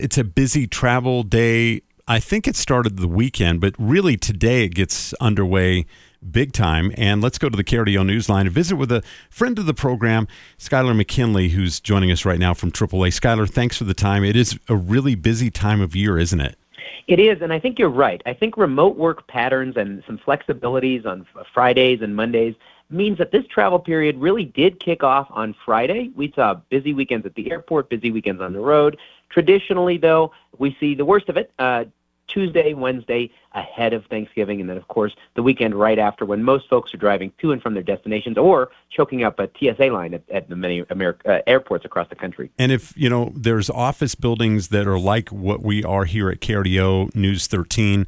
[0.00, 1.82] It's a busy travel day.
[2.08, 5.86] I think it started the weekend, but really today it gets underway
[6.28, 6.90] big time.
[6.96, 10.26] And let's go to the KRDO Newsline and visit with a friend of the program,
[10.58, 13.20] Skyler McKinley, who's joining us right now from AAA.
[13.20, 14.24] Skyler, thanks for the time.
[14.24, 16.58] It is a really busy time of year, isn't it?
[17.06, 18.20] It is, and I think you're right.
[18.26, 22.56] I think remote work patterns and some flexibilities on Fridays and Mondays
[22.90, 26.10] means that this travel period really did kick off on Friday.
[26.16, 28.98] We saw busy weekends at the airport, busy weekends on the road.
[29.30, 31.84] Traditionally, though, we see the worst of it uh,
[32.26, 36.68] Tuesday, Wednesday ahead of Thanksgiving, and then, of course, the weekend right after when most
[36.68, 40.22] folks are driving to and from their destinations or choking up a TSA line at,
[40.30, 42.50] at the many America, uh, airports across the country.
[42.58, 46.40] And if, you know, there's office buildings that are like what we are here at
[46.40, 48.06] KRDO News 13,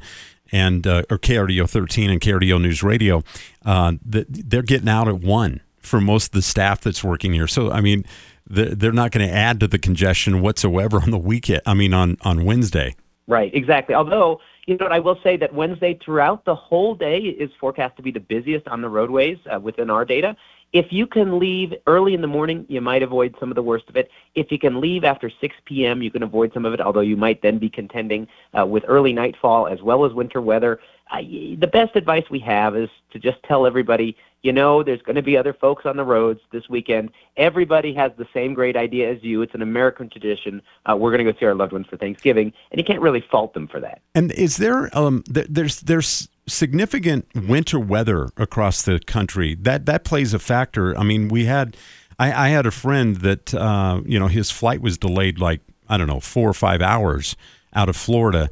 [0.51, 3.23] and uh, or KRDO 13 and KRDO News Radio,
[3.65, 7.47] uh, they're getting out at one for most of the staff that's working here.
[7.47, 8.05] So I mean,
[8.47, 11.61] they're not going to add to the congestion whatsoever on the weekend.
[11.65, 12.95] I mean, on on Wednesday.
[13.27, 13.93] Right, exactly.
[13.93, 18.01] Although, you know I will say that Wednesday throughout the whole day is forecast to
[18.01, 20.35] be the busiest on the roadways uh, within our data.
[20.73, 23.87] If you can leave early in the morning, you might avoid some of the worst
[23.87, 24.09] of it.
[24.35, 27.15] If you can leave after 6 p.m., you can avoid some of it, although you
[27.15, 30.79] might then be contending uh, with early nightfall as well as winter weather.
[31.09, 35.15] Uh, the best advice we have is to just tell everybody, you know, there's going
[35.15, 37.11] to be other folks on the roads this weekend.
[37.37, 39.41] Everybody has the same great idea as you.
[39.41, 40.61] It's an American tradition.
[40.85, 43.23] Uh, we're going to go see our loved ones for Thanksgiving, and you can't really
[43.31, 44.01] fault them for that.
[44.13, 49.55] And is there um, th- there's there's significant winter weather across the country.
[49.55, 50.97] That that plays a factor.
[50.97, 51.77] I mean, we had
[52.19, 55.97] I, I had a friend that uh, you know his flight was delayed like I
[55.97, 57.35] don't know four or five hours
[57.73, 58.49] out of Florida.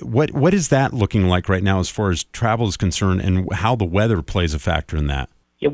[0.00, 3.52] What what is that looking like right now as far as travel is concerned, and
[3.52, 5.28] how the weather plays a factor in that?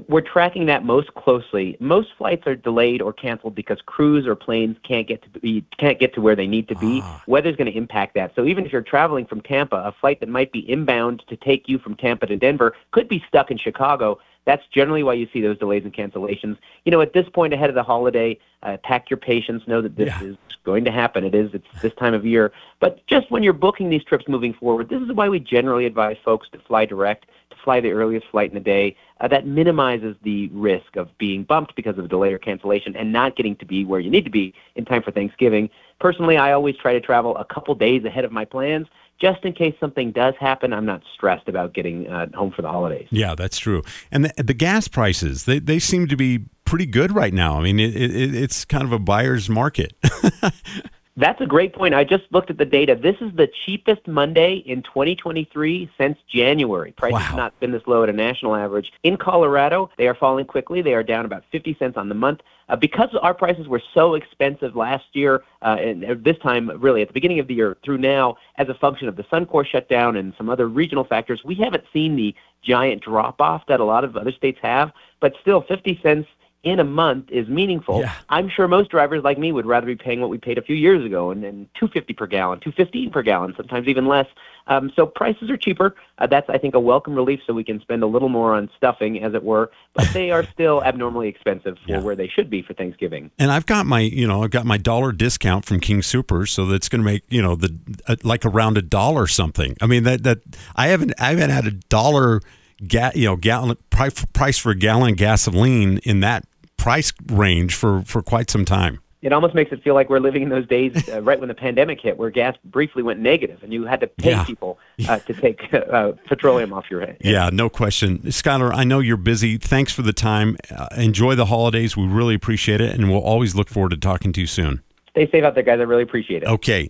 [0.08, 1.76] We're tracking that most closely.
[1.80, 5.98] Most flights are delayed or canceled because crews or planes can't get to be can't
[5.98, 7.00] get to where they need to be.
[7.02, 7.22] Ah.
[7.26, 8.34] Weather's going to impact that.
[8.34, 11.68] So even if you're traveling from Tampa, a flight that might be inbound to take
[11.68, 14.18] you from Tampa to Denver could be stuck in Chicago.
[14.44, 16.56] That's generally why you see those delays and cancellations.
[16.84, 19.62] You know, at this point ahead of the holiday, uh, pack your patience.
[19.66, 20.22] Know that this yeah.
[20.22, 21.24] is going to happen.
[21.24, 21.50] It is.
[21.52, 22.50] It's this time of year.
[22.80, 26.16] But just when you're booking these trips moving forward, this is why we generally advise
[26.24, 28.96] folks to fly direct to fly the earliest flight in the day.
[29.20, 33.34] Uh, that minimizes the risk of being bumped because of delay or cancellation and not
[33.34, 35.68] getting to be where you need to be in time for Thanksgiving.
[35.98, 38.86] Personally, I always try to travel a couple days ahead of my plans
[39.20, 42.68] just in case something does happen, I'm not stressed about getting uh, home for the
[42.68, 43.08] holidays.
[43.10, 43.82] Yeah, that's true.
[44.12, 47.58] And the, the, gas prices, they, they seem to be pretty good right now.
[47.58, 49.94] I mean, it, it, it's kind of a buyer's market.
[51.18, 51.94] That's a great point.
[51.94, 52.94] I just looked at the data.
[52.94, 56.92] This is the cheapest Monday in 2023 since January.
[56.92, 57.18] Prices wow.
[57.18, 58.92] have not been this low at a national average.
[59.02, 60.80] In Colorado, they are falling quickly.
[60.80, 62.42] They are down about 50 cents on the month.
[62.68, 67.08] Uh, because our prices were so expensive last year, uh, and this time, really, at
[67.08, 70.34] the beginning of the year through now, as a function of the Suncor shutdown and
[70.38, 74.16] some other regional factors, we haven't seen the giant drop off that a lot of
[74.16, 74.92] other states have.
[75.18, 76.28] But still, 50 cents
[76.64, 78.00] in a month is meaningful.
[78.00, 78.14] Yeah.
[78.28, 80.74] I'm sure most drivers like me would rather be paying what we paid a few
[80.74, 84.26] years ago, and, and 250 per gallon, 215 per gallon, sometimes even less.
[84.66, 85.94] Um, so prices are cheaper.
[86.18, 88.68] Uh, that's I think a welcome relief, so we can spend a little more on
[88.76, 89.70] stuffing, as it were.
[89.94, 92.00] But they are still abnormally expensive for yeah.
[92.00, 93.30] where they should be for Thanksgiving.
[93.38, 96.66] And I've got my, you know, I've got my dollar discount from King Soopers, so
[96.66, 99.76] that's going to make you know the uh, like around a dollar something.
[99.80, 100.38] I mean that that
[100.76, 102.40] I haven't I haven't had a dollar
[102.86, 106.44] ga- you know gallon price, price for a gallon of gasoline in that
[106.78, 110.42] price range for for quite some time it almost makes it feel like we're living
[110.42, 113.72] in those days uh, right when the pandemic hit, where gas briefly went negative, and
[113.72, 114.44] you had to pay yeah.
[114.44, 114.78] people
[115.08, 117.16] uh, to take uh, petroleum off your head.
[117.20, 118.72] Yeah, no question, Skyler.
[118.72, 119.56] I know you're busy.
[119.56, 120.56] Thanks for the time.
[120.70, 121.96] Uh, enjoy the holidays.
[121.96, 124.82] We really appreciate it, and we'll always look forward to talking to you soon.
[125.10, 125.80] Stay safe out there, guys.
[125.80, 126.48] I really appreciate it.
[126.48, 126.82] Okay,